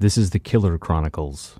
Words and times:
This 0.00 0.16
is 0.16 0.30
the 0.30 0.38
Killer 0.38 0.78
Chronicles. 0.78 1.58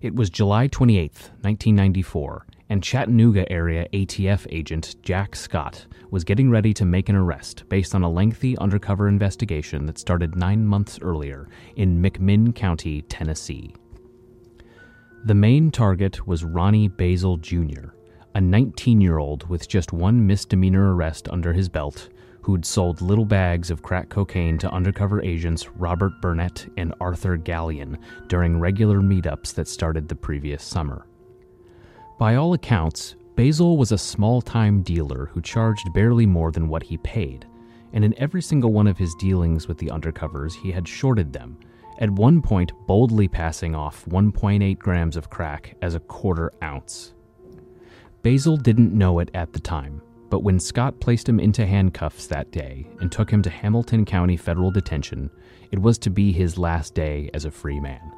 It 0.00 0.14
was 0.14 0.30
July 0.30 0.68
28, 0.68 1.10
1994, 1.42 2.46
and 2.70 2.82
Chattanooga 2.82 3.52
area 3.52 3.86
ATF 3.92 4.46
agent 4.50 4.96
Jack 5.02 5.36
Scott 5.36 5.86
was 6.10 6.24
getting 6.24 6.48
ready 6.48 6.72
to 6.72 6.86
make 6.86 7.10
an 7.10 7.14
arrest 7.14 7.68
based 7.68 7.94
on 7.94 8.04
a 8.04 8.10
lengthy 8.10 8.56
undercover 8.56 9.06
investigation 9.06 9.84
that 9.84 9.98
started 9.98 10.34
nine 10.34 10.64
months 10.64 10.98
earlier 11.02 11.50
in 11.76 12.00
McMinn 12.00 12.54
County, 12.54 13.02
Tennessee. 13.02 13.74
The 15.26 15.34
main 15.34 15.70
target 15.70 16.26
was 16.26 16.42
Ronnie 16.42 16.88
Basil 16.88 17.36
Jr., 17.36 17.90
a 18.34 18.40
19 18.40 19.02
year 19.02 19.18
old 19.18 19.46
with 19.46 19.68
just 19.68 19.92
one 19.92 20.26
misdemeanor 20.26 20.94
arrest 20.94 21.28
under 21.28 21.52
his 21.52 21.68
belt 21.68 22.08
who'd 22.48 22.64
sold 22.64 23.02
little 23.02 23.26
bags 23.26 23.70
of 23.70 23.82
crack 23.82 24.08
cocaine 24.08 24.56
to 24.56 24.72
undercover 24.72 25.22
agents 25.22 25.68
Robert 25.76 26.18
Burnett 26.22 26.66
and 26.78 26.94
Arthur 26.98 27.36
Gallion 27.36 27.98
during 28.26 28.58
regular 28.58 29.00
meetups 29.00 29.52
that 29.52 29.68
started 29.68 30.08
the 30.08 30.14
previous 30.14 30.64
summer. 30.64 31.06
By 32.18 32.36
all 32.36 32.54
accounts, 32.54 33.16
Basil 33.36 33.76
was 33.76 33.92
a 33.92 33.98
small 33.98 34.40
time 34.40 34.80
dealer 34.80 35.26
who 35.26 35.42
charged 35.42 35.92
barely 35.92 36.24
more 36.24 36.50
than 36.50 36.70
what 36.70 36.82
he 36.82 36.96
paid, 36.96 37.46
and 37.92 38.02
in 38.02 38.18
every 38.18 38.40
single 38.40 38.72
one 38.72 38.86
of 38.86 38.96
his 38.96 39.14
dealings 39.16 39.68
with 39.68 39.76
the 39.76 39.88
undercovers, 39.88 40.54
he 40.54 40.72
had 40.72 40.88
shorted 40.88 41.34
them, 41.34 41.58
at 41.98 42.08
one 42.08 42.40
point 42.40 42.72
boldly 42.86 43.28
passing 43.28 43.74
off 43.74 44.06
1.8 44.06 44.78
grams 44.78 45.18
of 45.18 45.28
crack 45.28 45.76
as 45.82 45.94
a 45.94 46.00
quarter 46.00 46.50
ounce. 46.64 47.12
Basil 48.22 48.56
didn't 48.56 48.94
know 48.94 49.18
it 49.18 49.30
at 49.34 49.52
the 49.52 49.60
time, 49.60 50.00
but 50.30 50.42
when 50.42 50.60
Scott 50.60 51.00
placed 51.00 51.28
him 51.28 51.40
into 51.40 51.66
handcuffs 51.66 52.26
that 52.26 52.50
day 52.50 52.86
and 53.00 53.10
took 53.10 53.30
him 53.30 53.42
to 53.42 53.50
Hamilton 53.50 54.04
County 54.04 54.36
Federal 54.36 54.70
Detention, 54.70 55.30
it 55.70 55.78
was 55.78 55.98
to 55.98 56.10
be 56.10 56.32
his 56.32 56.58
last 56.58 56.94
day 56.94 57.30
as 57.34 57.44
a 57.44 57.50
free 57.50 57.80
man. 57.80 58.12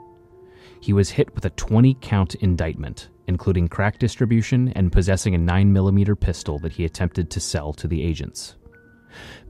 He 0.81 0.93
was 0.93 1.11
hit 1.11 1.35
with 1.35 1.45
a 1.45 1.51
20 1.51 1.97
count 2.01 2.35
indictment, 2.37 3.09
including 3.27 3.69
crack 3.69 3.99
distribution 3.99 4.69
and 4.71 4.91
possessing 4.91 5.35
a 5.35 5.39
9mm 5.39 6.19
pistol 6.19 6.59
that 6.61 6.73
he 6.73 6.85
attempted 6.85 7.31
to 7.31 7.41
sell 7.41 7.73
to 7.75 7.87
the 7.87 8.03
agents. 8.03 8.57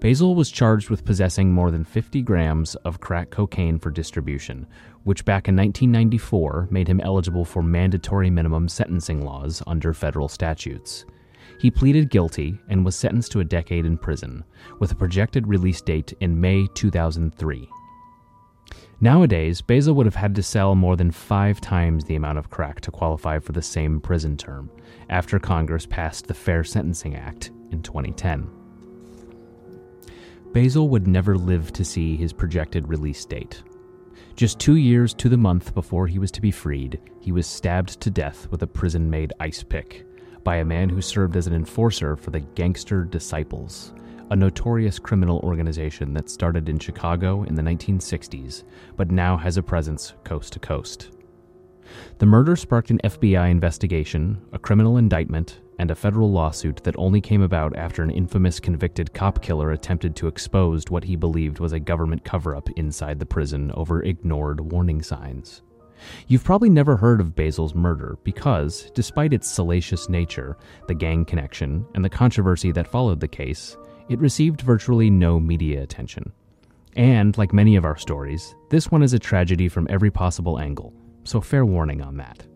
Basil 0.00 0.34
was 0.34 0.50
charged 0.50 0.88
with 0.88 1.04
possessing 1.04 1.52
more 1.52 1.70
than 1.70 1.84
50 1.84 2.22
grams 2.22 2.74
of 2.76 3.00
crack 3.00 3.30
cocaine 3.30 3.78
for 3.78 3.90
distribution, 3.90 4.66
which 5.04 5.24
back 5.24 5.48
in 5.48 5.56
1994 5.56 6.68
made 6.70 6.88
him 6.88 7.00
eligible 7.00 7.44
for 7.44 7.62
mandatory 7.62 8.30
minimum 8.30 8.68
sentencing 8.68 9.22
laws 9.24 9.62
under 9.66 9.92
federal 9.92 10.28
statutes. 10.28 11.04
He 11.60 11.70
pleaded 11.70 12.08
guilty 12.08 12.58
and 12.70 12.86
was 12.86 12.96
sentenced 12.96 13.32
to 13.32 13.40
a 13.40 13.44
decade 13.44 13.84
in 13.84 13.98
prison, 13.98 14.44
with 14.78 14.92
a 14.92 14.96
projected 14.96 15.46
release 15.46 15.82
date 15.82 16.14
in 16.20 16.40
May 16.40 16.66
2003. 16.68 17.68
Nowadays, 19.02 19.60
Basil 19.60 19.94
would 19.94 20.06
have 20.06 20.14
had 20.14 20.34
to 20.36 20.42
sell 20.42 20.74
more 20.74 20.96
than 20.96 21.10
five 21.10 21.60
times 21.60 22.04
the 22.04 22.14
amount 22.14 22.38
of 22.38 22.48
crack 22.48 22.80
to 22.80 22.90
qualify 22.90 23.38
for 23.38 23.52
the 23.52 23.60
same 23.60 24.00
prison 24.00 24.38
term, 24.38 24.70
after 25.10 25.38
Congress 25.38 25.84
passed 25.84 26.26
the 26.26 26.34
Fair 26.34 26.64
Sentencing 26.64 27.14
Act 27.14 27.50
in 27.70 27.82
2010. 27.82 28.48
Basil 30.54 30.88
would 30.88 31.06
never 31.06 31.36
live 31.36 31.74
to 31.74 31.84
see 31.84 32.16
his 32.16 32.32
projected 32.32 32.88
release 32.88 33.26
date. 33.26 33.62
Just 34.34 34.58
two 34.58 34.76
years 34.76 35.12
to 35.12 35.28
the 35.28 35.36
month 35.36 35.74
before 35.74 36.06
he 36.06 36.18
was 36.18 36.30
to 36.30 36.40
be 36.40 36.50
freed, 36.50 36.98
he 37.20 37.32
was 37.32 37.46
stabbed 37.46 38.00
to 38.00 38.10
death 38.10 38.48
with 38.50 38.62
a 38.62 38.66
prison 38.66 39.10
made 39.10 39.34
ice 39.40 39.62
pick 39.62 40.06
by 40.44 40.56
a 40.56 40.64
man 40.64 40.88
who 40.88 41.00
served 41.00 41.36
as 41.36 41.46
an 41.46 41.54
enforcer 41.54 42.16
for 42.16 42.30
the 42.30 42.40
Gangster 42.40 43.04
Disciples, 43.04 43.92
a 44.30 44.36
notorious 44.36 44.98
criminal 44.98 45.40
organization 45.40 46.14
that 46.14 46.30
started 46.30 46.68
in 46.68 46.78
Chicago 46.78 47.42
in 47.44 47.54
the 47.54 47.62
1960s, 47.62 48.64
but 48.96 49.10
now 49.10 49.36
has 49.36 49.56
a 49.56 49.62
presence 49.62 50.14
coast 50.24 50.52
to 50.52 50.58
coast. 50.58 51.10
The 52.18 52.26
murder 52.26 52.54
sparked 52.56 52.90
an 52.90 53.00
FBI 53.02 53.50
investigation, 53.50 54.40
a 54.52 54.58
criminal 54.58 54.96
indictment, 54.96 55.60
and 55.78 55.90
a 55.90 55.94
federal 55.94 56.30
lawsuit 56.30 56.76
that 56.84 56.94
only 56.98 57.20
came 57.20 57.42
about 57.42 57.74
after 57.76 58.02
an 58.02 58.10
infamous 58.10 58.60
convicted 58.60 59.12
cop 59.14 59.42
killer 59.42 59.72
attempted 59.72 60.14
to 60.16 60.28
expose 60.28 60.84
what 60.90 61.04
he 61.04 61.16
believed 61.16 61.58
was 61.58 61.72
a 61.72 61.80
government 61.80 62.24
cover 62.24 62.54
up 62.54 62.68
inside 62.76 63.18
the 63.18 63.26
prison 63.26 63.72
over 63.72 64.02
ignored 64.02 64.60
warning 64.60 65.02
signs. 65.02 65.62
You've 66.28 66.44
probably 66.44 66.70
never 66.70 66.96
heard 66.96 67.20
of 67.20 67.34
Basil's 67.34 67.74
murder 67.74 68.18
because, 68.24 68.90
despite 68.94 69.32
its 69.32 69.50
salacious 69.50 70.08
nature, 70.08 70.56
the 70.88 70.94
gang 70.94 71.24
connection, 71.24 71.86
and 71.94 72.04
the 72.04 72.10
controversy 72.10 72.72
that 72.72 72.88
followed 72.88 73.20
the 73.20 73.28
case, 73.28 73.76
it 74.08 74.18
received 74.18 74.60
virtually 74.60 75.10
no 75.10 75.38
media 75.38 75.82
attention. 75.82 76.32
And, 76.96 77.36
like 77.38 77.52
many 77.52 77.76
of 77.76 77.84
our 77.84 77.96
stories, 77.96 78.54
this 78.68 78.90
one 78.90 79.02
is 79.02 79.12
a 79.12 79.18
tragedy 79.18 79.68
from 79.68 79.86
every 79.90 80.10
possible 80.10 80.58
angle, 80.58 80.92
so 81.24 81.40
fair 81.40 81.64
warning 81.64 82.02
on 82.02 82.16
that. 82.16 82.46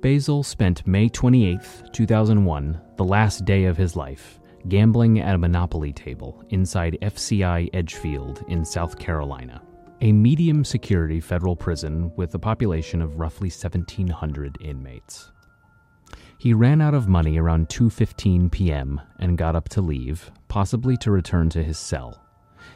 Basil 0.00 0.42
spent 0.42 0.86
May 0.86 1.08
28, 1.08 1.60
2001, 1.92 2.80
the 2.96 3.04
last 3.04 3.44
day 3.44 3.64
of 3.64 3.76
his 3.76 3.96
life, 3.96 4.38
gambling 4.68 5.18
at 5.18 5.34
a 5.34 5.38
Monopoly 5.38 5.92
table 5.92 6.44
inside 6.50 6.98
FCI 7.02 7.68
Edgefield 7.72 8.44
in 8.48 8.64
South 8.64 8.98
Carolina 8.98 9.62
a 10.00 10.12
medium 10.12 10.64
security 10.64 11.20
federal 11.20 11.56
prison 11.56 12.12
with 12.14 12.32
a 12.34 12.38
population 12.38 13.02
of 13.02 13.18
roughly 13.18 13.48
1700 13.48 14.56
inmates. 14.60 15.32
He 16.38 16.54
ran 16.54 16.80
out 16.80 16.94
of 16.94 17.08
money 17.08 17.36
around 17.36 17.68
2:15 17.68 18.50
p.m. 18.52 19.00
and 19.18 19.36
got 19.36 19.56
up 19.56 19.68
to 19.70 19.80
leave, 19.80 20.30
possibly 20.46 20.96
to 20.98 21.10
return 21.10 21.48
to 21.50 21.64
his 21.64 21.78
cell. 21.78 22.22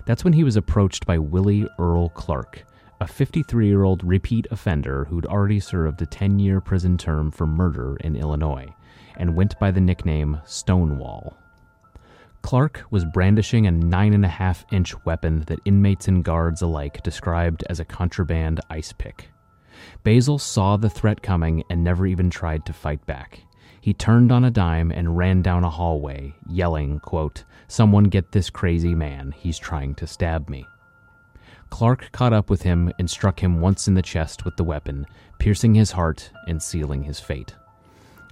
That's 0.04 0.24
when 0.24 0.32
he 0.32 0.42
was 0.42 0.56
approached 0.56 1.06
by 1.06 1.18
Willie 1.18 1.68
Earl 1.78 2.08
Clark, 2.08 2.64
a 3.00 3.04
53-year-old 3.04 4.02
repeat 4.02 4.48
offender 4.50 5.04
who'd 5.04 5.26
already 5.26 5.60
served 5.60 6.02
a 6.02 6.06
10-year 6.06 6.60
prison 6.60 6.98
term 6.98 7.30
for 7.30 7.46
murder 7.46 7.96
in 8.00 8.16
Illinois 8.16 8.74
and 9.16 9.36
went 9.36 9.56
by 9.60 9.70
the 9.70 9.80
nickname 9.80 10.40
Stonewall. 10.44 11.36
Clark 12.42 12.84
was 12.90 13.04
brandishing 13.04 13.66
a 13.66 13.70
nine 13.70 14.12
and 14.12 14.24
a 14.24 14.28
half 14.28 14.66
inch 14.72 14.94
weapon 15.04 15.42
that 15.46 15.60
inmates 15.64 16.08
and 16.08 16.24
guards 16.24 16.60
alike 16.60 17.02
described 17.02 17.64
as 17.70 17.80
a 17.80 17.84
contraband 17.84 18.60
ice 18.68 18.92
pick. 18.92 19.30
Basil 20.02 20.38
saw 20.38 20.76
the 20.76 20.90
threat 20.90 21.22
coming 21.22 21.62
and 21.70 21.82
never 21.82 22.06
even 22.06 22.30
tried 22.30 22.66
to 22.66 22.72
fight 22.72 23.04
back. 23.06 23.40
He 23.80 23.94
turned 23.94 24.30
on 24.30 24.44
a 24.44 24.50
dime 24.50 24.92
and 24.92 25.16
ran 25.16 25.42
down 25.42 25.64
a 25.64 25.70
hallway, 25.70 26.34
yelling, 26.48 27.00
quote, 27.00 27.44
Someone 27.68 28.04
get 28.04 28.32
this 28.32 28.50
crazy 28.50 28.94
man, 28.94 29.32
he's 29.32 29.58
trying 29.58 29.94
to 29.96 30.06
stab 30.06 30.48
me. 30.48 30.66
Clark 31.70 32.12
caught 32.12 32.32
up 32.34 32.50
with 32.50 32.62
him 32.62 32.92
and 32.98 33.10
struck 33.10 33.42
him 33.42 33.60
once 33.60 33.88
in 33.88 33.94
the 33.94 34.02
chest 34.02 34.44
with 34.44 34.56
the 34.56 34.64
weapon, 34.64 35.06
piercing 35.38 35.74
his 35.74 35.90
heart 35.90 36.30
and 36.46 36.62
sealing 36.62 37.02
his 37.02 37.18
fate. 37.18 37.54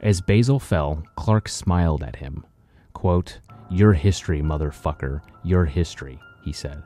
As 0.02 0.20
Basil 0.20 0.60
fell, 0.60 1.02
Clark 1.16 1.48
smiled 1.48 2.02
at 2.02 2.16
him. 2.16 2.44
Quote, 2.92 3.40
you're 3.70 3.92
history, 3.92 4.42
motherfucker. 4.42 5.20
You're 5.44 5.64
history, 5.64 6.18
he 6.42 6.52
said. 6.52 6.82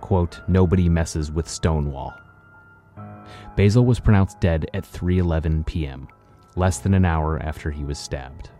Quote, 0.00 0.40
nobody 0.48 0.88
messes 0.88 1.30
with 1.30 1.48
Stonewall. 1.48 2.14
Basil 3.54 3.84
was 3.84 4.00
pronounced 4.00 4.40
dead 4.40 4.66
at 4.72 4.84
3:11 4.84 5.66
p.m., 5.66 6.08
less 6.56 6.78
than 6.78 6.94
an 6.94 7.04
hour 7.04 7.38
after 7.42 7.70
he 7.70 7.84
was 7.84 7.98
stabbed. 7.98 8.50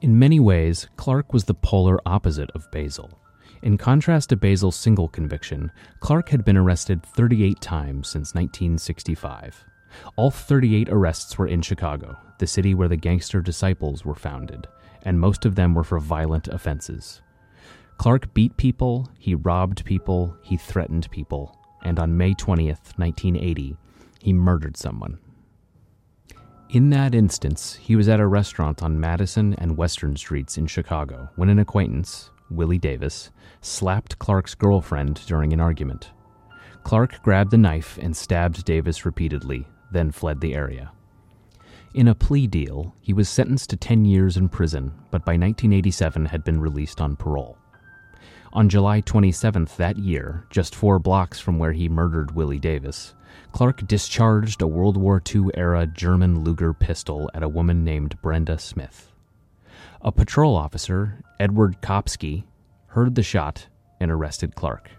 In 0.00 0.18
many 0.18 0.40
ways, 0.40 0.88
Clark 0.96 1.32
was 1.32 1.44
the 1.44 1.54
polar 1.54 1.98
opposite 2.06 2.50
of 2.52 2.70
Basil. 2.70 3.10
In 3.62 3.78
contrast 3.78 4.30
to 4.30 4.36
Basil's 4.36 4.76
single 4.76 5.08
conviction, 5.08 5.70
Clark 6.00 6.28
had 6.30 6.44
been 6.44 6.56
arrested 6.56 7.04
38 7.04 7.60
times 7.60 8.08
since 8.08 8.34
1965. 8.34 9.64
All 10.16 10.30
38 10.30 10.88
arrests 10.88 11.38
were 11.38 11.46
in 11.46 11.62
Chicago, 11.62 12.16
the 12.42 12.46
city 12.48 12.74
where 12.74 12.88
the 12.88 12.96
Gangster 12.96 13.40
Disciples 13.40 14.04
were 14.04 14.16
founded, 14.16 14.66
and 15.04 15.20
most 15.20 15.46
of 15.46 15.54
them 15.54 15.74
were 15.74 15.84
for 15.84 16.00
violent 16.00 16.48
offenses. 16.48 17.22
Clark 17.98 18.34
beat 18.34 18.56
people, 18.56 19.08
he 19.16 19.36
robbed 19.36 19.84
people, 19.84 20.36
he 20.42 20.56
threatened 20.56 21.08
people, 21.12 21.56
and 21.84 22.00
on 22.00 22.16
May 22.16 22.34
20th, 22.34 22.98
1980, 22.98 23.76
he 24.20 24.32
murdered 24.32 24.76
someone. 24.76 25.20
In 26.68 26.90
that 26.90 27.14
instance, 27.14 27.74
he 27.74 27.94
was 27.94 28.08
at 28.08 28.18
a 28.18 28.26
restaurant 28.26 28.82
on 28.82 28.98
Madison 28.98 29.54
and 29.54 29.76
Western 29.76 30.16
Streets 30.16 30.58
in 30.58 30.66
Chicago 30.66 31.28
when 31.36 31.48
an 31.48 31.60
acquaintance, 31.60 32.32
Willie 32.50 32.76
Davis, 32.76 33.30
slapped 33.60 34.18
Clark's 34.18 34.56
girlfriend 34.56 35.24
during 35.28 35.52
an 35.52 35.60
argument. 35.60 36.10
Clark 36.82 37.22
grabbed 37.22 37.54
a 37.54 37.56
knife 37.56 38.00
and 38.02 38.16
stabbed 38.16 38.64
Davis 38.64 39.06
repeatedly, 39.06 39.64
then 39.92 40.10
fled 40.10 40.40
the 40.40 40.56
area. 40.56 40.90
In 41.94 42.08
a 42.08 42.14
plea 42.14 42.46
deal, 42.46 42.94
he 43.00 43.12
was 43.12 43.28
sentenced 43.28 43.68
to 43.70 43.76
10 43.76 44.06
years 44.06 44.38
in 44.38 44.48
prison, 44.48 44.92
but 45.10 45.26
by 45.26 45.32
1987 45.32 46.24
had 46.26 46.42
been 46.42 46.58
released 46.58 47.02
on 47.02 47.16
parole. 47.16 47.58
On 48.54 48.70
July 48.70 49.02
27th 49.02 49.76
that 49.76 49.98
year, 49.98 50.46
just 50.48 50.74
four 50.74 50.98
blocks 50.98 51.38
from 51.38 51.58
where 51.58 51.72
he 51.72 51.90
murdered 51.90 52.34
Willie 52.34 52.58
Davis, 52.58 53.14
Clark 53.52 53.86
discharged 53.86 54.62
a 54.62 54.66
World 54.66 54.96
War 54.96 55.22
II 55.34 55.50
era 55.54 55.86
German 55.86 56.42
Luger 56.42 56.72
pistol 56.72 57.30
at 57.34 57.42
a 57.42 57.48
woman 57.48 57.84
named 57.84 58.20
Brenda 58.22 58.58
Smith. 58.58 59.12
A 60.00 60.10
patrol 60.10 60.56
officer, 60.56 61.20
Edward 61.38 61.82
Kopsky, 61.82 62.44
heard 62.88 63.14
the 63.14 63.22
shot 63.22 63.68
and 64.00 64.10
arrested 64.10 64.54
Clark. 64.54 64.90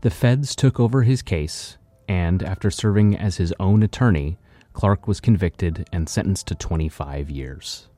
The 0.00 0.10
feds 0.10 0.56
took 0.56 0.80
over 0.80 1.02
his 1.02 1.22
case, 1.22 1.76
and 2.08 2.42
after 2.42 2.70
serving 2.70 3.16
as 3.16 3.36
his 3.36 3.54
own 3.60 3.84
attorney, 3.84 4.38
Clark 4.72 5.06
was 5.06 5.20
convicted 5.20 5.88
and 5.92 6.08
sentenced 6.08 6.46
to 6.48 6.54
25 6.54 7.30
years. 7.30 7.88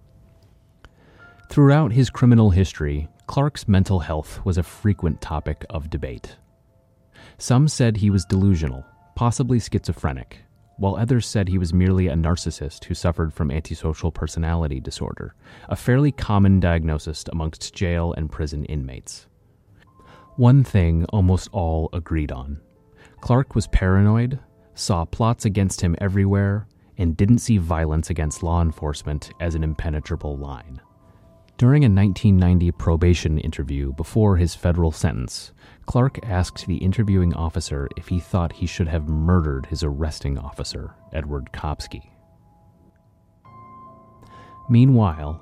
Throughout 1.48 1.92
his 1.92 2.10
criminal 2.10 2.50
history, 2.50 3.08
Clark's 3.26 3.68
mental 3.68 4.00
health 4.00 4.44
was 4.44 4.58
a 4.58 4.62
frequent 4.62 5.20
topic 5.20 5.64
of 5.70 5.90
debate. 5.90 6.36
Some 7.38 7.68
said 7.68 7.96
he 7.96 8.10
was 8.10 8.24
delusional, 8.24 8.84
possibly 9.14 9.60
schizophrenic, 9.60 10.38
while 10.78 10.96
others 10.96 11.26
said 11.26 11.48
he 11.48 11.58
was 11.58 11.74
merely 11.74 12.08
a 12.08 12.14
narcissist 12.14 12.84
who 12.84 12.94
suffered 12.94 13.32
from 13.32 13.50
antisocial 13.50 14.10
personality 14.10 14.80
disorder, 14.80 15.34
a 15.68 15.76
fairly 15.76 16.10
common 16.10 16.58
diagnosis 16.58 17.24
amongst 17.30 17.74
jail 17.74 18.12
and 18.14 18.32
prison 18.32 18.64
inmates. 18.64 19.26
One 20.36 20.64
thing 20.64 21.04
almost 21.10 21.48
all 21.52 21.90
agreed 21.92 22.32
on 22.32 22.60
Clark 23.20 23.54
was 23.54 23.66
paranoid, 23.68 24.40
saw 24.74 25.04
plots 25.04 25.44
against 25.44 25.80
him 25.80 25.96
everywhere, 26.00 26.66
and 26.98 27.16
didn't 27.16 27.38
see 27.38 27.58
violence 27.58 28.10
against 28.10 28.42
law 28.42 28.62
enforcement 28.62 29.32
as 29.40 29.54
an 29.54 29.64
impenetrable 29.64 30.36
line. 30.36 30.80
During 31.58 31.84
a 31.84 31.88
1990 31.88 32.72
probation 32.72 33.38
interview 33.38 33.92
before 33.92 34.36
his 34.36 34.54
federal 34.54 34.90
sentence, 34.90 35.52
Clark 35.86 36.18
asked 36.24 36.66
the 36.66 36.78
interviewing 36.78 37.34
officer 37.34 37.88
if 37.96 38.08
he 38.08 38.18
thought 38.18 38.52
he 38.52 38.66
should 38.66 38.88
have 38.88 39.08
murdered 39.08 39.66
his 39.66 39.84
arresting 39.84 40.38
officer, 40.38 40.94
Edward 41.12 41.50
Kopsky. 41.52 42.10
Meanwhile, 44.68 45.40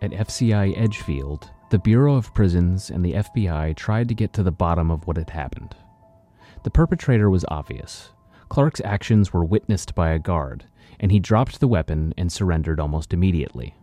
at 0.00 0.12
FCI 0.12 0.78
Edgefield, 0.78 1.50
the 1.70 1.78
Bureau 1.78 2.14
of 2.14 2.32
Prisons 2.32 2.90
and 2.90 3.04
the 3.04 3.14
FBI 3.14 3.76
tried 3.76 4.08
to 4.08 4.14
get 4.14 4.32
to 4.34 4.42
the 4.42 4.50
bottom 4.50 4.90
of 4.90 5.06
what 5.06 5.16
had 5.16 5.30
happened. 5.30 5.74
The 6.62 6.70
perpetrator 6.70 7.28
was 7.28 7.44
obvious. 7.48 8.10
Clark's 8.48 8.80
actions 8.84 9.32
were 9.32 9.44
witnessed 9.44 9.94
by 9.94 10.10
a 10.10 10.18
guard, 10.18 10.64
and 11.00 11.12
he 11.12 11.20
dropped 11.20 11.60
the 11.60 11.68
weapon 11.68 12.14
and 12.16 12.32
surrendered 12.32 12.80
almost 12.80 13.12
immediately. 13.12 13.74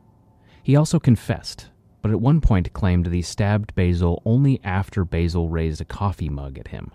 He 0.63 0.75
also 0.75 0.99
confessed, 0.99 1.69
but 2.01 2.11
at 2.11 2.21
one 2.21 2.41
point 2.41 2.73
claimed 2.73 3.05
that 3.05 3.13
he 3.13 3.21
stabbed 3.21 3.75
Basil 3.75 4.21
only 4.25 4.59
after 4.63 5.05
Basil 5.05 5.49
raised 5.49 5.81
a 5.81 5.85
coffee 5.85 6.29
mug 6.29 6.57
at 6.57 6.69
him. 6.69 6.91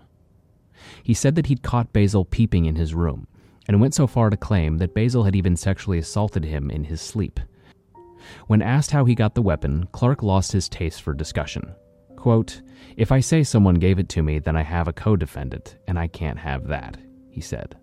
He 1.03 1.13
said 1.13 1.35
that 1.35 1.47
he'd 1.47 1.63
caught 1.63 1.93
Basil 1.93 2.25
peeping 2.25 2.65
in 2.65 2.75
his 2.75 2.93
room, 2.93 3.27
and 3.67 3.79
went 3.79 3.93
so 3.93 4.07
far 4.07 4.29
to 4.29 4.37
claim 4.37 4.77
that 4.77 4.93
Basil 4.93 5.23
had 5.23 5.35
even 5.35 5.55
sexually 5.55 5.97
assaulted 5.97 6.43
him 6.43 6.69
in 6.69 6.85
his 6.85 7.01
sleep. 7.01 7.39
When 8.47 8.61
asked 8.61 8.91
how 8.91 9.05
he 9.05 9.15
got 9.15 9.35
the 9.35 9.41
weapon, 9.41 9.87
Clark 9.91 10.23
lost 10.23 10.51
his 10.51 10.69
taste 10.69 11.01
for 11.01 11.13
discussion. 11.13 11.73
Quote, 12.15 12.61
If 12.97 13.11
I 13.11 13.19
say 13.19 13.43
someone 13.43 13.75
gave 13.75 13.99
it 13.99 14.09
to 14.09 14.21
me, 14.21 14.39
then 14.39 14.55
I 14.55 14.61
have 14.63 14.87
a 14.87 14.93
co 14.93 15.15
defendant, 15.15 15.77
and 15.87 15.97
I 15.97 16.07
can't 16.07 16.39
have 16.39 16.67
that, 16.67 16.97
he 17.31 17.41
said. 17.41 17.75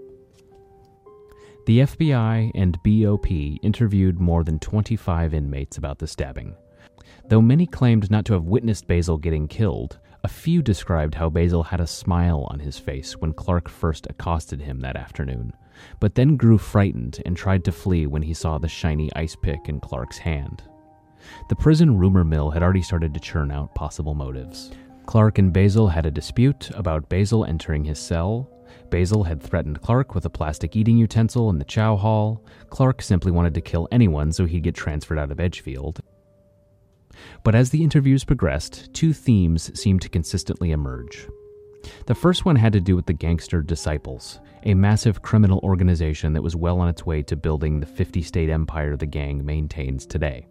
The 1.66 1.80
FBI 1.80 2.52
and 2.54 2.78
BOP 2.82 3.30
interviewed 3.62 4.20
more 4.20 4.44
than 4.44 4.58
25 4.58 5.34
inmates 5.34 5.76
about 5.76 5.98
the 5.98 6.06
stabbing. 6.06 6.54
Though 7.28 7.42
many 7.42 7.66
claimed 7.66 8.10
not 8.10 8.24
to 8.26 8.32
have 8.32 8.44
witnessed 8.44 8.86
Basil 8.86 9.18
getting 9.18 9.48
killed, 9.48 9.98
a 10.24 10.28
few 10.28 10.62
described 10.62 11.14
how 11.14 11.28
Basil 11.28 11.62
had 11.62 11.80
a 11.80 11.86
smile 11.86 12.46
on 12.50 12.58
his 12.58 12.78
face 12.78 13.16
when 13.18 13.32
Clark 13.32 13.68
first 13.68 14.06
accosted 14.08 14.60
him 14.60 14.80
that 14.80 14.96
afternoon, 14.96 15.52
but 16.00 16.14
then 16.14 16.36
grew 16.36 16.58
frightened 16.58 17.22
and 17.26 17.36
tried 17.36 17.64
to 17.64 17.72
flee 17.72 18.06
when 18.06 18.22
he 18.22 18.34
saw 18.34 18.58
the 18.58 18.68
shiny 18.68 19.10
ice 19.14 19.36
pick 19.36 19.68
in 19.68 19.78
Clark's 19.78 20.18
hand. 20.18 20.62
The 21.48 21.56
prison 21.56 21.98
rumor 21.98 22.24
mill 22.24 22.50
had 22.50 22.62
already 22.62 22.82
started 22.82 23.14
to 23.14 23.20
churn 23.20 23.50
out 23.50 23.74
possible 23.74 24.14
motives. 24.14 24.70
Clark 25.06 25.38
and 25.38 25.52
Basil 25.52 25.88
had 25.88 26.06
a 26.06 26.10
dispute 26.10 26.70
about 26.74 27.08
Basil 27.08 27.44
entering 27.44 27.84
his 27.84 27.98
cell. 27.98 28.50
Basil 28.90 29.24
had 29.24 29.42
threatened 29.42 29.82
Clark 29.82 30.14
with 30.14 30.24
a 30.24 30.30
plastic 30.30 30.76
eating 30.76 30.96
utensil 30.96 31.50
in 31.50 31.58
the 31.58 31.64
chow 31.64 31.96
hall. 31.96 32.44
Clark 32.70 33.02
simply 33.02 33.32
wanted 33.32 33.54
to 33.54 33.60
kill 33.60 33.88
anyone 33.90 34.32
so 34.32 34.46
he'd 34.46 34.62
get 34.62 34.74
transferred 34.74 35.18
out 35.18 35.30
of 35.30 35.40
Edgefield. 35.40 36.00
But 37.42 37.54
as 37.54 37.70
the 37.70 37.82
interviews 37.82 38.24
progressed, 38.24 38.92
two 38.94 39.12
themes 39.12 39.78
seemed 39.78 40.02
to 40.02 40.08
consistently 40.08 40.70
emerge. 40.70 41.28
The 42.06 42.14
first 42.14 42.44
one 42.44 42.56
had 42.56 42.72
to 42.72 42.80
do 42.80 42.96
with 42.96 43.06
the 43.06 43.12
Gangster 43.12 43.62
Disciples, 43.62 44.40
a 44.64 44.74
massive 44.74 45.22
criminal 45.22 45.60
organization 45.62 46.32
that 46.32 46.42
was 46.42 46.56
well 46.56 46.80
on 46.80 46.88
its 46.88 47.06
way 47.06 47.22
to 47.22 47.36
building 47.36 47.80
the 47.80 47.86
50 47.86 48.22
state 48.22 48.50
empire 48.50 48.96
the 48.96 49.06
gang 49.06 49.44
maintains 49.44 50.06
today. 50.06 50.46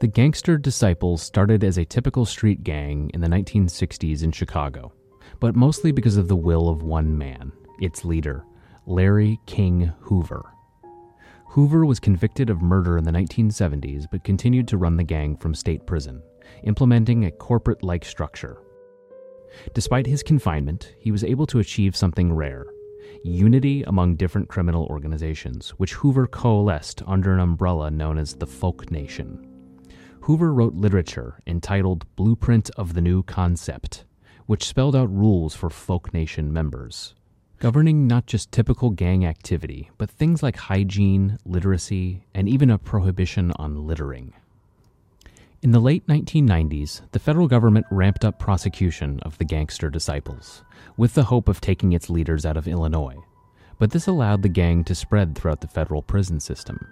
The 0.00 0.06
Gangster 0.06 0.58
Disciples 0.58 1.22
started 1.22 1.64
as 1.64 1.78
a 1.78 1.84
typical 1.84 2.26
street 2.26 2.62
gang 2.62 3.10
in 3.14 3.20
the 3.22 3.28
1960s 3.28 4.22
in 4.22 4.30
Chicago, 4.30 4.92
but 5.40 5.56
mostly 5.56 5.92
because 5.92 6.16
of 6.16 6.28
the 6.28 6.36
will 6.36 6.68
of 6.68 6.82
one 6.82 7.16
man, 7.16 7.52
its 7.80 8.04
leader, 8.04 8.44
Larry 8.86 9.38
King 9.46 9.92
Hoover. 10.00 10.52
Hoover 11.48 11.86
was 11.86 12.00
convicted 12.00 12.50
of 12.50 12.60
murder 12.62 12.98
in 12.98 13.04
the 13.04 13.12
1970s 13.12 14.06
but 14.10 14.24
continued 14.24 14.68
to 14.68 14.76
run 14.76 14.96
the 14.96 15.04
gang 15.04 15.36
from 15.36 15.54
state 15.54 15.86
prison, 15.86 16.22
implementing 16.64 17.24
a 17.24 17.30
corporate 17.30 17.82
like 17.82 18.04
structure. 18.04 18.58
Despite 19.74 20.06
his 20.06 20.22
confinement, 20.22 20.94
he 20.98 21.10
was 21.10 21.24
able 21.24 21.46
to 21.46 21.60
achieve 21.60 21.96
something 21.96 22.32
rare 22.32 22.66
unity 23.22 23.82
among 23.84 24.16
different 24.16 24.48
criminal 24.48 24.86
organizations, 24.86 25.70
which 25.70 25.94
Hoover 25.94 26.26
coalesced 26.26 27.02
under 27.06 27.32
an 27.32 27.40
umbrella 27.40 27.90
known 27.90 28.18
as 28.18 28.34
the 28.34 28.46
Folk 28.46 28.90
Nation. 28.90 29.46
Hoover 30.22 30.52
wrote 30.52 30.74
literature 30.74 31.40
entitled 31.46 32.04
Blueprint 32.16 32.70
of 32.76 32.94
the 32.94 33.00
New 33.00 33.22
Concept, 33.22 34.04
which 34.46 34.66
spelled 34.66 34.96
out 34.96 35.12
rules 35.14 35.54
for 35.54 35.70
Folk 35.70 36.14
Nation 36.14 36.52
members 36.52 37.14
governing 37.58 38.06
not 38.06 38.26
just 38.26 38.52
typical 38.52 38.90
gang 38.90 39.24
activity, 39.24 39.90
but 39.98 40.10
things 40.10 40.42
like 40.42 40.56
hygiene, 40.56 41.38
literacy, 41.44 42.22
and 42.34 42.48
even 42.48 42.70
a 42.70 42.78
prohibition 42.78 43.52
on 43.56 43.86
littering. 43.86 44.32
In 45.62 45.70
the 45.70 45.80
late 45.80 46.06
1990s, 46.06 47.00
the 47.12 47.18
federal 47.18 47.48
government 47.48 47.86
ramped 47.90 48.24
up 48.24 48.38
prosecution 48.38 49.20
of 49.20 49.38
the 49.38 49.44
gangster 49.44 49.88
disciples, 49.88 50.62
with 50.96 51.14
the 51.14 51.24
hope 51.24 51.48
of 51.48 51.60
taking 51.60 51.92
its 51.92 52.10
leaders 52.10 52.44
out 52.44 52.56
of 52.56 52.68
Illinois. 52.68 53.16
But 53.78 53.90
this 53.90 54.06
allowed 54.06 54.42
the 54.42 54.48
gang 54.48 54.84
to 54.84 54.94
spread 54.94 55.34
throughout 55.34 55.60
the 55.62 55.66
federal 55.66 56.02
prison 56.02 56.40
system. 56.40 56.86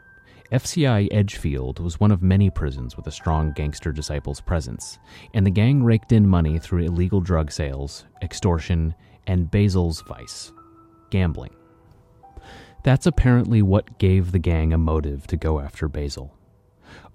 FCI 0.55 1.09
Edgefield 1.11 1.81
was 1.81 1.99
one 1.99 2.12
of 2.12 2.23
many 2.23 2.49
prisons 2.49 2.97
with 2.97 3.09
a 3.09 3.11
strong 3.11 3.51
gangster 3.56 3.91
disciples 3.91 4.41
presence, 4.41 5.01
and 5.35 5.45
the 5.45 5.51
gang 5.51 5.83
raked 5.83 6.12
in 6.12 6.29
money 6.29 6.61
through 6.61 6.85
illegal 6.85 7.21
drug 7.21 7.51
sales, 7.51 8.05
extortion, 8.23 8.95
and 9.27 9.51
Basil's 9.51 10.03
vice 10.03 10.53
gambling. 11.11 11.53
That's 12.84 13.06
apparently 13.06 13.63
what 13.63 13.99
gave 13.99 14.31
the 14.31 14.39
gang 14.39 14.73
a 14.73 14.79
motive 14.79 15.27
to 15.27 15.37
go 15.37 15.58
after 15.58 15.89
Basil. 15.89 16.32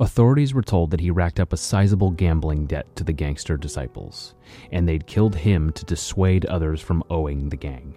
Authorities 0.02 0.54
were 0.54 0.62
told 0.62 0.92
that 0.92 1.00
he 1.00 1.10
racked 1.10 1.40
up 1.40 1.54
a 1.54 1.58
sizable 1.58 2.12
gambling 2.12 2.66
debt 2.66 2.94
to 2.98 3.06
the 3.06 3.14
gangster 3.14 3.56
disciples, 3.56 4.36
and 4.74 4.86
they'd 4.86 5.08
killed 5.08 5.36
him 5.36 5.72
to 5.72 5.86
dissuade 5.86 6.46
others 6.48 6.82
from 6.82 7.06
owing 7.10 7.48
the 7.48 7.56
gang. 7.56 7.94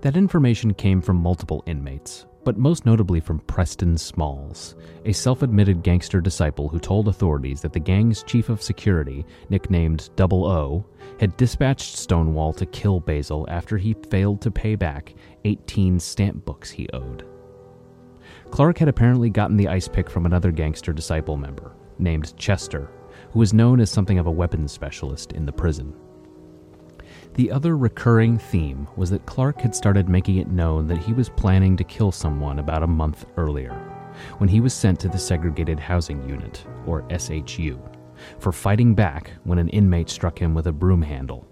That 0.00 0.16
information 0.16 0.72
came 0.72 1.02
from 1.02 1.18
multiple 1.18 1.62
inmates, 1.66 2.24
but 2.48 2.56
most 2.56 2.86
notably 2.86 3.20
from 3.20 3.40
Preston 3.40 3.98
Smalls, 3.98 4.74
a 5.04 5.12
self 5.12 5.42
admitted 5.42 5.82
gangster 5.82 6.18
disciple 6.18 6.66
who 6.66 6.78
told 6.78 7.06
authorities 7.06 7.60
that 7.60 7.74
the 7.74 7.78
gang's 7.78 8.22
chief 8.22 8.48
of 8.48 8.62
security, 8.62 9.26
nicknamed 9.50 10.08
Double 10.16 10.46
O, 10.46 10.86
had 11.20 11.36
dispatched 11.36 11.98
Stonewall 11.98 12.54
to 12.54 12.64
kill 12.64 13.00
Basil 13.00 13.44
after 13.50 13.76
he 13.76 13.94
failed 14.08 14.40
to 14.40 14.50
pay 14.50 14.76
back 14.76 15.14
18 15.44 16.00
stamp 16.00 16.46
books 16.46 16.70
he 16.70 16.88
owed. 16.94 17.26
Clark 18.50 18.78
had 18.78 18.88
apparently 18.88 19.28
gotten 19.28 19.58
the 19.58 19.68
ice 19.68 19.86
pick 19.86 20.08
from 20.08 20.24
another 20.24 20.50
gangster 20.50 20.94
disciple 20.94 21.36
member, 21.36 21.76
named 21.98 22.34
Chester, 22.38 22.90
who 23.30 23.40
was 23.40 23.52
known 23.52 23.78
as 23.78 23.90
something 23.90 24.18
of 24.18 24.26
a 24.26 24.30
weapons 24.30 24.72
specialist 24.72 25.32
in 25.32 25.44
the 25.44 25.52
prison. 25.52 25.92
The 27.38 27.52
other 27.52 27.76
recurring 27.76 28.36
theme 28.36 28.88
was 28.96 29.10
that 29.10 29.24
Clark 29.24 29.60
had 29.60 29.72
started 29.72 30.08
making 30.08 30.38
it 30.38 30.50
known 30.50 30.88
that 30.88 30.98
he 30.98 31.12
was 31.12 31.28
planning 31.28 31.76
to 31.76 31.84
kill 31.84 32.10
someone 32.10 32.58
about 32.58 32.82
a 32.82 32.88
month 32.88 33.26
earlier, 33.36 33.74
when 34.38 34.48
he 34.48 34.58
was 34.58 34.74
sent 34.74 34.98
to 34.98 35.08
the 35.08 35.20
Segregated 35.20 35.78
Housing 35.78 36.28
Unit, 36.28 36.66
or 36.84 37.06
SHU, 37.16 37.80
for 38.40 38.50
fighting 38.50 38.92
back 38.92 39.30
when 39.44 39.60
an 39.60 39.68
inmate 39.68 40.10
struck 40.10 40.36
him 40.36 40.52
with 40.52 40.66
a 40.66 40.72
broom 40.72 41.00
handle. 41.00 41.46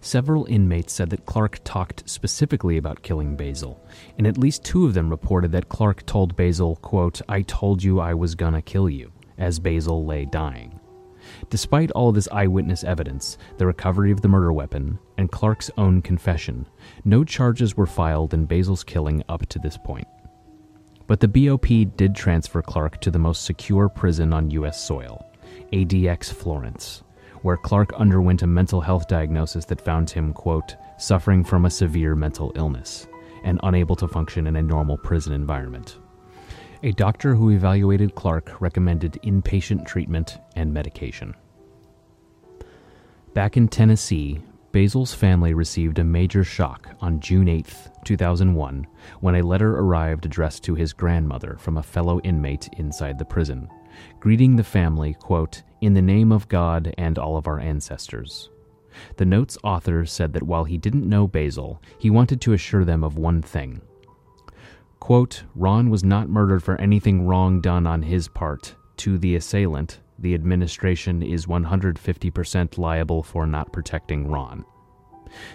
Several 0.00 0.46
inmates 0.46 0.94
said 0.94 1.10
that 1.10 1.26
Clark 1.26 1.60
talked 1.64 2.08
specifically 2.08 2.78
about 2.78 3.02
killing 3.02 3.36
Basil, 3.36 3.78
and 4.16 4.26
at 4.26 4.38
least 4.38 4.64
two 4.64 4.86
of 4.86 4.94
them 4.94 5.10
reported 5.10 5.52
that 5.52 5.68
Clark 5.68 6.06
told 6.06 6.34
Basil, 6.34 6.76
quote, 6.76 7.20
I 7.28 7.42
told 7.42 7.82
you 7.82 8.00
I 8.00 8.14
was 8.14 8.34
gonna 8.34 8.62
kill 8.62 8.88
you, 8.88 9.12
as 9.36 9.58
Basil 9.58 10.06
lay 10.06 10.24
dying. 10.24 10.80
Despite 11.50 11.90
all 11.90 12.12
this 12.12 12.28
eyewitness 12.32 12.84
evidence, 12.84 13.38
the 13.58 13.66
recovery 13.66 14.10
of 14.10 14.20
the 14.20 14.28
murder 14.28 14.52
weapon, 14.52 14.98
and 15.18 15.30
Clark's 15.30 15.70
own 15.76 16.02
confession, 16.02 16.66
no 17.04 17.24
charges 17.24 17.76
were 17.76 17.86
filed 17.86 18.32
in 18.32 18.46
Basil's 18.46 18.84
killing 18.84 19.22
up 19.28 19.46
to 19.46 19.58
this 19.58 19.76
point. 19.76 20.08
But 21.06 21.20
the 21.20 21.28
BOP 21.28 21.96
did 21.96 22.14
transfer 22.14 22.62
Clark 22.62 23.00
to 23.02 23.10
the 23.10 23.18
most 23.18 23.44
secure 23.44 23.88
prison 23.88 24.32
on 24.32 24.50
U.S. 24.52 24.82
soil, 24.82 25.26
ADX 25.72 26.32
Florence, 26.32 27.02
where 27.42 27.56
Clark 27.56 27.92
underwent 27.94 28.42
a 28.42 28.46
mental 28.46 28.80
health 28.80 29.08
diagnosis 29.08 29.64
that 29.66 29.84
found 29.84 30.08
him, 30.08 30.32
quote, 30.32 30.76
suffering 30.96 31.44
from 31.44 31.64
a 31.64 31.70
severe 31.70 32.14
mental 32.14 32.52
illness 32.54 33.08
and 33.44 33.58
unable 33.64 33.96
to 33.96 34.08
function 34.08 34.46
in 34.46 34.56
a 34.56 34.62
normal 34.62 34.96
prison 34.96 35.32
environment. 35.32 35.98
A 36.84 36.90
doctor 36.90 37.36
who 37.36 37.50
evaluated 37.50 38.16
Clark 38.16 38.60
recommended 38.60 39.20
inpatient 39.22 39.86
treatment 39.86 40.38
and 40.56 40.74
medication. 40.74 41.32
Back 43.34 43.56
in 43.56 43.68
Tennessee, 43.68 44.40
Basil's 44.72 45.14
family 45.14 45.54
received 45.54 46.00
a 46.00 46.04
major 46.04 46.42
shock 46.42 46.88
on 47.00 47.20
June 47.20 47.46
8, 47.46 47.72
2001, 48.04 48.86
when 49.20 49.36
a 49.36 49.46
letter 49.46 49.76
arrived 49.78 50.26
addressed 50.26 50.64
to 50.64 50.74
his 50.74 50.92
grandmother 50.92 51.56
from 51.60 51.76
a 51.76 51.82
fellow 51.84 52.18
inmate 52.22 52.68
inside 52.78 53.16
the 53.16 53.24
prison, 53.24 53.68
greeting 54.18 54.56
the 54.56 54.64
family, 54.64 55.14
quote, 55.14 55.62
in 55.82 55.94
the 55.94 56.02
name 56.02 56.32
of 56.32 56.48
God 56.48 56.92
and 56.98 57.16
all 57.16 57.36
of 57.36 57.46
our 57.46 57.60
ancestors. 57.60 58.50
The 59.18 59.24
note's 59.24 59.56
author 59.62 60.04
said 60.04 60.32
that 60.32 60.42
while 60.42 60.64
he 60.64 60.78
didn't 60.78 61.08
know 61.08 61.28
Basil, 61.28 61.80
he 61.98 62.10
wanted 62.10 62.40
to 62.40 62.54
assure 62.54 62.84
them 62.84 63.04
of 63.04 63.16
one 63.16 63.40
thing. 63.40 63.82
Quote, 65.02 65.42
Ron 65.56 65.90
was 65.90 66.04
not 66.04 66.28
murdered 66.28 66.62
for 66.62 66.80
anything 66.80 67.26
wrong 67.26 67.60
done 67.60 67.88
on 67.88 68.02
his 68.02 68.28
part. 68.28 68.76
To 68.98 69.18
the 69.18 69.34
assailant, 69.34 69.98
the 70.20 70.32
administration 70.32 71.24
is 71.24 71.46
150% 71.46 72.78
liable 72.78 73.24
for 73.24 73.44
not 73.44 73.72
protecting 73.72 74.28
Ron. 74.28 74.64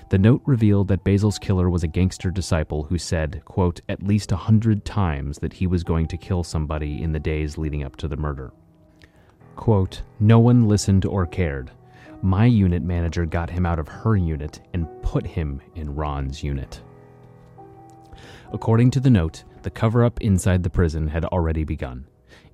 The 0.10 0.18
note 0.18 0.42
revealed 0.46 0.90
that 0.90 1.06
Basil's 1.06 1.40
killer 1.40 1.70
was 1.70 1.86
a 1.86 1.88
gangster 1.88 2.30
disciple 2.30 2.84
who 2.84 2.98
said, 2.98 3.42
quote, 3.46 3.80
at 3.88 4.04
least 4.04 4.34
a 4.34 4.36
hundred 4.36 4.84
times 4.84 5.40
that 5.40 5.54
he 5.54 5.66
was 5.66 5.82
going 5.82 6.08
to 6.08 6.18
kill 6.18 6.44
somebody 6.44 7.02
in 7.02 7.14
the 7.14 7.18
days 7.18 7.58
leading 7.58 7.84
up 7.84 7.96
to 7.96 8.10
the 8.10 8.18
murder. 8.18 8.52
Quote, 9.56 10.02
no 10.20 10.40
one 10.40 10.68
listened 10.68 11.06
or 11.06 11.26
cared. 11.26 11.72
My 12.22 12.44
unit 12.48 12.84
manager 12.84 13.26
got 13.26 13.50
him 13.50 13.66
out 13.66 13.80
of 13.80 13.88
her 13.88 14.18
unit 14.18 14.60
and 14.74 14.90
put 15.04 15.26
him 15.26 15.62
in 15.76 15.96
Ron's 15.96 16.44
unit. 16.44 16.82
According 18.54 18.92
to 18.92 19.00
the 19.00 19.10
note, 19.10 19.44
the 19.64 19.70
cover 19.70 20.04
up 20.04 20.22
inside 20.22 20.64
the 20.64 20.70
prison 20.70 21.08
had 21.08 21.26
already 21.26 21.64
begun 21.64 22.08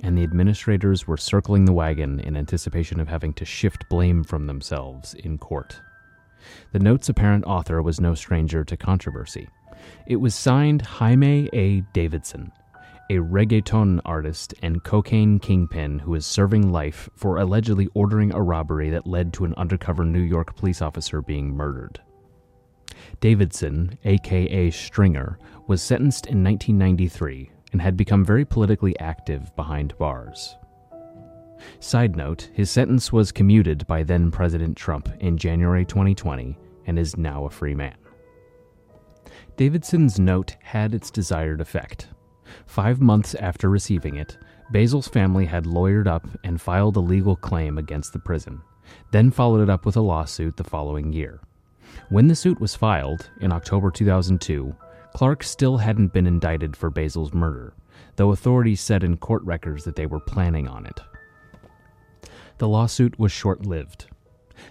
and 0.04 0.18
the 0.18 0.24
administrators 0.24 1.08
were 1.08 1.18
circling 1.18 1.66
the 1.66 1.74
wagon 1.74 2.20
in 2.20 2.36
anticipation 2.36 3.00
of 3.00 3.08
having 3.08 3.34
to 3.34 3.46
shift 3.46 3.88
blame 3.90 4.24
from 4.24 4.46
themselves 4.48 5.14
in 5.14 5.38
court. 5.38 5.80
The 6.74 6.80
note's 6.80 7.10
apparent 7.10 7.46
author 7.46 7.82
was 7.82 8.02
no 8.02 8.14
stranger 8.14 8.66
to 8.66 8.78
controversy. 8.78 9.48
It 10.06 10.18
was 10.18 10.36
signed 10.36 10.82
Jaime 10.82 11.50
A. 11.54 11.82
Davidson, 11.94 12.52
a 13.10 13.16
reggaeton 13.16 14.02
artist 14.04 14.54
and 14.62 14.84
cocaine 14.84 15.40
kingpin 15.40 16.00
who 16.00 16.16
is 16.16 16.26
serving 16.26 16.72
life 16.72 17.10
for 17.16 17.38
allegedly 17.38 17.88
ordering 17.94 18.34
a 18.34 18.42
robbery 18.42 18.90
that 18.90 19.08
led 19.08 19.32
to 19.34 19.46
an 19.46 19.54
undercover 19.56 20.04
New 20.04 20.22
York 20.22 20.56
police 20.58 20.82
officer 20.82 21.22
being 21.22 21.56
murdered. 21.56 22.02
Davidson, 23.20 23.98
aka 24.04 24.70
Stringer, 24.70 25.38
was 25.68 25.82
sentenced 25.82 26.28
in 26.28 26.44
1993 26.44 27.52
and 27.72 27.82
had 27.82 27.98
become 27.98 28.24
very 28.24 28.46
politically 28.46 28.98
active 29.00 29.56
behind 29.56 29.98
bars. 29.98 30.56
Side 31.80 32.16
note, 32.16 32.50
his 32.54 32.70
sentence 32.70 33.12
was 33.12 33.32
commuted 33.32 33.86
by 33.88 34.04
then 34.04 34.32
President 34.32 34.78
Trump 34.78 35.10
in 35.20 35.38
January 35.38 35.86
2020 35.86 36.58
and 36.86 37.00
is 37.00 37.18
now 37.18 37.46
a 37.46 37.50
free 37.50 37.76
man. 37.76 37.96
Davidson's 39.56 40.20
note 40.20 40.56
had 40.62 40.94
its 40.94 41.12
desired 41.12 41.62
effect. 41.62 42.08
Five 42.66 43.02
months 43.02 43.36
after 43.36 43.70
receiving 43.70 44.16
it, 44.16 44.38
Basil's 44.72 45.08
family 45.08 45.46
had 45.46 45.66
lawyered 45.66 46.08
up 46.08 46.28
and 46.44 46.60
filed 46.60 46.98
a 46.98 47.02
legal 47.02 47.36
claim 47.36 47.78
against 47.78 48.14
the 48.14 48.20
prison, 48.20 48.62
then 49.12 49.32
followed 49.32 49.62
it 49.62 49.70
up 49.70 49.86
with 49.86 49.96
a 49.96 50.02
lawsuit 50.02 50.58
the 50.58 50.64
following 50.64 51.14
year. 51.14 51.40
When 52.10 52.28
the 52.28 52.36
suit 52.36 52.60
was 52.60 52.76
filed, 52.76 53.30
in 53.42 53.52
October 53.52 53.92
2002, 53.92 54.76
Clark 55.14 55.44
still 55.44 55.78
hadn't 55.78 56.14
been 56.14 56.28
indicted 56.28 56.76
for 56.76 56.90
Basil's 56.90 57.34
murder, 57.34 57.74
though 58.16 58.32
authorities 58.32 58.82
said 58.82 59.04
in 59.04 59.18
court 59.18 59.44
records 59.44 59.84
that 59.84 59.96
they 59.96 60.06
were 60.06 60.20
planning 60.20 60.68
on 60.68 60.86
it. 60.86 61.00
The 62.58 62.68
lawsuit 62.68 63.18
was 63.20 63.32
short 63.32 63.66
lived. 63.66 64.08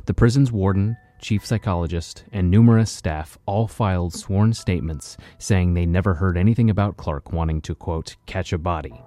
The 0.07 0.15
prison's 0.15 0.53
warden, 0.53 0.97
chief 1.21 1.47
psychologist, 1.47 2.25
and 2.33 2.51
numerous 2.51 2.91
staff 2.91 3.39
all 3.47 3.69
filed 3.69 4.13
sworn 4.15 4.53
statements 4.53 5.17
saying 5.39 5.75
they 5.75 5.87
never 5.87 6.15
heard 6.15 6.37
anything 6.37 6.71
about 6.71 6.97
Clark 6.97 7.33
wanting 7.33 7.61
to, 7.63 7.75
quote, 7.75 8.17
catch 8.27 8.53
a 8.53 8.59
body, 8.59 9.01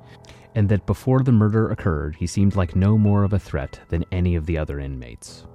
and 0.56 0.70
that 0.70 0.86
before 0.86 1.22
the 1.22 1.32
murder 1.32 1.70
occurred, 1.70 2.16
he 2.16 2.28
seemed 2.28 2.56
like 2.56 2.76
no 2.76 2.98
more 2.98 3.24
of 3.24 3.34
a 3.34 3.40
threat 3.40 3.80
than 3.90 4.06
any 4.12 4.36
of 4.36 4.46
the 4.46 4.58
other 4.58 4.80
inmates. 4.80 5.46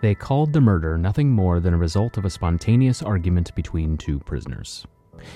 They 0.00 0.14
called 0.14 0.52
the 0.52 0.60
murder 0.60 0.96
nothing 0.96 1.30
more 1.30 1.60
than 1.60 1.74
a 1.74 1.78
result 1.78 2.16
of 2.16 2.24
a 2.24 2.30
spontaneous 2.30 3.02
argument 3.02 3.54
between 3.54 3.98
two 3.98 4.18
prisoners. 4.20 4.86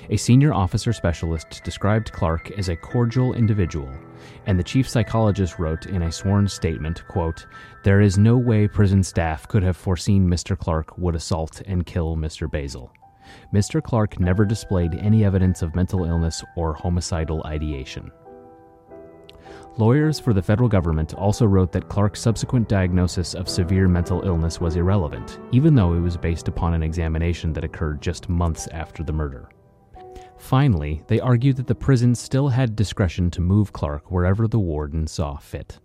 A 0.09 0.17
senior 0.17 0.55
officer 0.55 0.95
specialist 0.95 1.61
described 1.63 2.13
Clark 2.13 2.51
as 2.53 2.71
a 2.71 2.77
cordial 2.77 3.35
individual, 3.35 3.93
and 4.47 4.59
the 4.59 4.65
chief 4.65 4.89
psychologist 4.89 5.59
wrote 5.59 5.85
in 5.85 6.01
a 6.01 6.11
sworn 6.11 6.49
statement, 6.49 7.07
quote, 7.09 7.47
"There 7.83 8.01
is 8.01 8.17
no 8.17 8.39
way 8.39 8.67
prison 8.67 9.03
staff 9.03 9.47
could 9.47 9.63
have 9.63 9.77
foreseen 9.77 10.27
Mr. 10.27 10.59
Clark 10.59 10.97
would 10.97 11.15
assault 11.15 11.61
and 11.67 11.85
kill 11.85 12.17
Mr. 12.17 12.51
Basil. 12.51 12.91
Mr. 13.53 13.83
Clark 13.83 14.19
never 14.19 14.47
displayed 14.47 14.95
any 14.95 15.25
evidence 15.25 15.61
of 15.61 15.75
mental 15.75 16.07
illness 16.07 16.43
or 16.57 16.73
homicidal 16.73 17.43
ideation." 17.45 18.11
Lawyers 19.77 20.21
for 20.21 20.33
the 20.33 20.43
federal 20.43 20.69
government 20.69 21.15
also 21.15 21.47
wrote 21.47 21.73
that 21.73 21.89
Clark's 21.89 22.21
subsequent 22.21 22.69
diagnosis 22.69 23.35
of 23.35 23.49
severe 23.49 23.89
mental 23.89 24.23
illness 24.23 24.61
was 24.61 24.77
irrelevant, 24.77 25.41
even 25.51 25.75
though 25.75 25.95
it 25.95 26.01
was 26.01 26.17
based 26.17 26.47
upon 26.47 26.75
an 26.75 26.83
examination 26.85 27.53
that 27.53 27.65
occurred 27.65 28.01
just 28.01 28.29
months 28.29 28.69
after 28.69 29.03
the 29.03 29.13
murder. 29.13 29.49
Finally, 30.39 31.03
they 31.09 31.19
argued 31.19 31.57
that 31.57 31.67
the 31.67 31.75
prison 31.75 32.15
still 32.15 32.49
had 32.49 32.77
discretion 32.77 33.33
to 33.33 33.41
move 33.41 33.73
Clark 33.73 34.13
wherever 34.13 34.47
the 34.47 34.61
warden 34.61 35.09
saw 35.09 35.37
fit. 35.39 35.81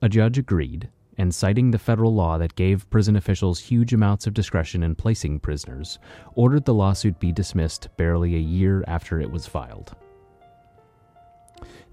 A 0.00 0.08
judge 0.08 0.38
agreed, 0.38 0.88
and 1.18 1.34
citing 1.34 1.70
the 1.70 1.78
federal 1.78 2.14
law 2.14 2.38
that 2.38 2.54
gave 2.54 2.88
prison 2.88 3.16
officials 3.16 3.60
huge 3.60 3.92
amounts 3.92 4.26
of 4.26 4.32
discretion 4.32 4.82
in 4.82 4.94
placing 4.94 5.40
prisoners, 5.40 5.98
ordered 6.34 6.64
the 6.64 6.72
lawsuit 6.72 7.20
be 7.20 7.32
dismissed 7.32 7.88
barely 7.98 8.34
a 8.34 8.38
year 8.38 8.82
after 8.86 9.20
it 9.20 9.30
was 9.30 9.46
filed. 9.46 9.94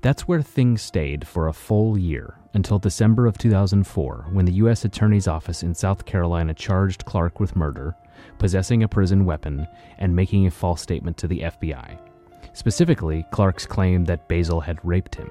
That's 0.04 0.28
where 0.28 0.42
things 0.42 0.82
stayed 0.82 1.26
for 1.26 1.48
a 1.48 1.54
full 1.54 1.98
year 1.98 2.38
until 2.54 2.78
December 2.78 3.26
of 3.26 3.38
2004 3.38 4.28
when 4.34 4.44
the 4.44 4.56
U.S. 4.56 4.84
Attorney's 4.84 5.30
Office 5.30 5.64
in 5.64 5.74
South 5.74 6.06
Carolina 6.06 6.54
charged 6.54 7.06
Clark 7.06 7.40
with 7.40 7.56
murder, 7.56 7.96
possessing 8.38 8.84
a 8.84 8.88
prison 8.90 9.24
weapon, 9.24 9.66
and 10.00 10.14
making 10.14 10.46
a 10.46 10.52
false 10.52 10.82
statement 10.82 11.16
to 11.20 11.28
the 11.30 11.40
FBI. 11.40 11.98
Specifically, 12.52 13.26
Clark's 13.32 13.66
claim 13.66 14.04
that 14.04 14.28
Basil 14.28 14.60
had 14.60 14.78
raped 14.84 15.16
him. 15.16 15.30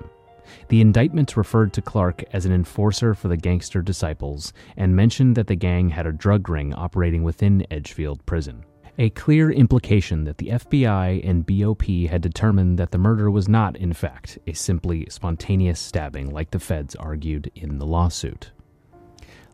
The 0.69 0.81
indictment 0.81 1.37
referred 1.37 1.75
to 1.75 1.83
Clark 1.83 2.25
as 2.33 2.47
an 2.47 2.53
enforcer 2.53 3.13
for 3.13 3.29
the 3.29 3.37
gangster 3.37 3.83
disciples 3.83 4.55
and 4.79 4.97
mentioned 4.97 5.37
that 5.37 5.49
the 5.49 5.55
gang 5.55 5.91
had 5.91 6.07
a 6.07 6.13
drug 6.13 6.49
ring 6.49 6.73
operating 6.73 7.23
within 7.23 7.67
Edgefield 7.71 8.25
Prison 8.25 8.65
a 8.99 9.11
clear 9.11 9.51
implication 9.51 10.25
that 10.25 10.39
the 10.39 10.49
FBI 10.49 11.27
and 11.27 11.47
BOP 11.47 11.83
had 12.11 12.21
determined 12.21 12.79
that 12.79 12.91
the 12.91 12.99
murder 12.99 13.31
was 13.31 13.49
not, 13.49 13.77
in 13.77 13.93
fact, 13.93 14.39
a 14.47 14.53
simply 14.53 15.07
spontaneous 15.09 15.81
stabbing 15.81 16.31
like 16.31 16.51
the 16.51 16.59
feds 16.59 16.95
argued 16.97 17.51
in 17.55 17.79
the 17.79 17.87
lawsuit. 17.87 18.53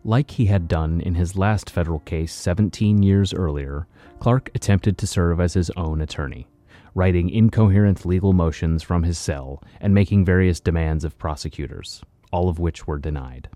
Like 0.04 0.32
he 0.32 0.46
had 0.46 0.66
done 0.66 1.00
in 1.00 1.14
his 1.14 1.36
last 1.36 1.70
federal 1.70 2.00
case 2.00 2.32
17 2.34 3.02
years 3.02 3.32
earlier, 3.32 3.86
Clark 4.18 4.50
attempted 4.54 4.98
to 4.98 5.06
serve 5.06 5.40
as 5.40 5.54
his 5.54 5.70
own 5.76 6.00
attorney, 6.00 6.48
writing 6.94 7.30
incoherent 7.30 8.04
legal 8.04 8.32
motions 8.32 8.82
from 8.82 9.04
his 9.04 9.18
cell 9.18 9.62
and 9.80 9.94
making 9.94 10.24
various 10.24 10.58
demands 10.58 11.04
of 11.04 11.18
prosecutors, 11.18 12.02
all 12.32 12.48
of 12.48 12.58
which 12.58 12.86
were 12.86 12.98
denied. 12.98 13.48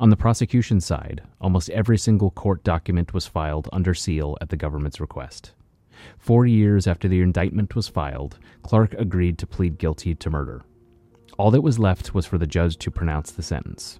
On 0.00 0.10
the 0.10 0.16
prosecution 0.16 0.80
side, 0.80 1.22
almost 1.40 1.70
every 1.70 1.98
single 1.98 2.30
court 2.30 2.62
document 2.62 3.12
was 3.12 3.26
filed 3.26 3.68
under 3.72 3.94
seal 3.94 4.38
at 4.40 4.48
the 4.48 4.56
government's 4.56 5.00
request. 5.00 5.52
Four 6.18 6.46
years 6.46 6.86
after 6.86 7.08
the 7.08 7.20
indictment 7.20 7.74
was 7.74 7.88
filed, 7.88 8.38
Clark 8.62 8.94
agreed 8.94 9.38
to 9.38 9.46
plead 9.46 9.78
guilty 9.78 10.14
to 10.14 10.30
murder. 10.30 10.62
All 11.36 11.50
that 11.50 11.62
was 11.62 11.80
left 11.80 12.14
was 12.14 12.26
for 12.26 12.38
the 12.38 12.46
judge 12.46 12.76
to 12.78 12.92
pronounce 12.92 13.32
the 13.32 13.42
sentence. 13.42 13.98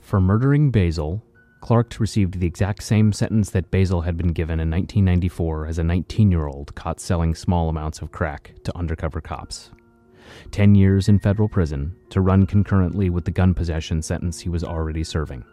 For 0.00 0.18
murdering 0.18 0.70
Basil, 0.70 1.22
Clark 1.60 1.98
received 1.98 2.40
the 2.40 2.46
exact 2.46 2.82
same 2.82 3.12
sentence 3.12 3.50
that 3.50 3.70
Basil 3.70 4.02
had 4.02 4.16
been 4.16 4.32
given 4.32 4.60
in 4.60 4.70
1994 4.70 5.66
as 5.66 5.78
a 5.78 5.84
19 5.84 6.30
year 6.30 6.46
old 6.46 6.74
caught 6.74 7.00
selling 7.00 7.34
small 7.34 7.68
amounts 7.68 8.00
of 8.00 8.12
crack 8.12 8.54
to 8.64 8.76
undercover 8.76 9.20
cops. 9.20 9.70
10 10.50 10.74
years 10.74 11.08
in 11.08 11.18
federal 11.18 11.48
prison 11.48 11.94
to 12.10 12.20
run 12.20 12.46
concurrently 12.46 13.10
with 13.10 13.24
the 13.24 13.30
gun 13.30 13.54
possession 13.54 14.02
sentence 14.02 14.40
he 14.40 14.48
was 14.48 14.64
already 14.64 15.04
serving. 15.04 15.44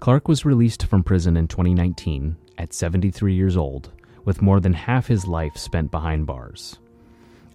Clark 0.00 0.26
was 0.26 0.44
released 0.44 0.86
from 0.86 1.04
prison 1.04 1.36
in 1.36 1.46
2019 1.46 2.36
at 2.58 2.72
73 2.72 3.34
years 3.34 3.56
old, 3.56 3.92
with 4.24 4.42
more 4.42 4.60
than 4.60 4.72
half 4.72 5.06
his 5.06 5.26
life 5.26 5.56
spent 5.56 5.90
behind 5.90 6.26
bars. 6.26 6.78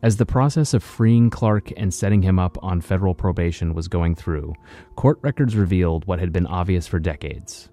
As 0.01 0.17
the 0.17 0.25
process 0.25 0.74
of 0.74 0.84
freeing 0.84 1.29
Clark 1.29 1.72
and 1.75 1.93
setting 1.93 2.22
him 2.22 2.38
up 2.38 2.57
on 2.63 2.81
federal 2.81 3.15
probation 3.15 3.74
was 3.74 3.88
going 3.88 4.15
through, 4.15 4.53
court 4.96 5.17
records 5.22 5.55
revealed 5.55 6.05
what 6.05 6.19
had 6.19 6.31
been 6.31 6.46
obvious 6.46 6.88
for 6.88 7.00
decades. 7.00 7.69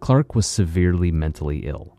Clark 0.00 0.34
was 0.34 0.46
severely 0.46 1.12
mentally 1.12 1.60
ill 1.60 1.96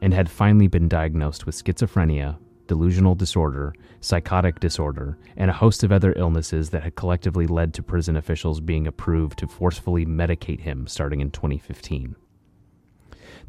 and 0.00 0.14
had 0.14 0.30
finally 0.30 0.68
been 0.68 0.88
diagnosed 0.88 1.46
with 1.46 1.56
schizophrenia, 1.56 2.38
delusional 2.68 3.16
disorder, 3.16 3.74
psychotic 4.00 4.60
disorder, 4.60 5.18
and 5.36 5.50
a 5.50 5.54
host 5.54 5.82
of 5.82 5.90
other 5.90 6.12
illnesses 6.16 6.70
that 6.70 6.84
had 6.84 6.94
collectively 6.94 7.48
led 7.48 7.74
to 7.74 7.82
prison 7.82 8.16
officials 8.16 8.60
being 8.60 8.86
approved 8.86 9.38
to 9.40 9.48
forcefully 9.48 10.06
medicate 10.06 10.60
him 10.60 10.86
starting 10.86 11.20
in 11.20 11.32
2015. 11.32 12.14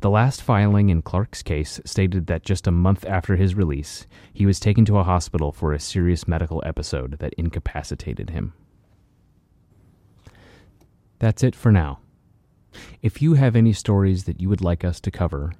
The 0.02 0.10
last 0.10 0.42
filing 0.42 0.90
in 0.90 1.02
Clark's 1.02 1.44
case 1.44 1.82
stated 1.86 2.28
that 2.28 2.46
just 2.46 2.68
a 2.68 2.72
month 2.72 3.06
after 3.06 3.36
his 3.36 3.54
release, 3.54 4.08
he 4.34 4.46
was 4.46 4.60
taken 4.60 4.86
to 4.86 4.98
a 4.98 5.04
hospital 5.04 5.52
for 5.52 5.74
a 5.74 5.80
serious 5.80 6.28
medical 6.28 6.64
episode 6.66 7.20
that 7.20 7.34
incapacitated 7.34 8.30
him. 8.30 8.54
That's 11.20 11.44
it 11.44 11.54
for 11.54 11.72
now. 11.72 12.00
If 13.02 13.22
you 13.22 13.34
have 13.34 13.58
any 13.58 13.74
stories 13.74 14.24
that 14.24 14.40
you 14.40 14.48
would 14.48 14.62
like 14.62 14.86
us 14.86 15.02
to 15.02 15.12
cover, 15.12 15.52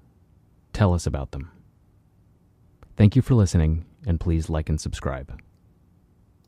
tell 0.72 0.94
us 0.94 1.06
about 1.06 1.32
them. 1.32 1.52
Thank 3.00 3.16
you 3.16 3.22
for 3.22 3.34
listening, 3.34 3.86
and 4.06 4.20
please 4.20 4.50
like 4.50 4.68
and 4.68 4.80
subscribe. 4.80 5.42